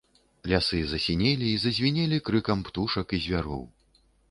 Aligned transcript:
Лясы 0.53 0.79
засінелі 0.93 1.45
і 1.57 1.59
зазвінелі 1.65 2.17
крыкам 2.31 2.65
птушак 2.71 3.07
і 3.21 3.23
звяроў. 3.29 3.63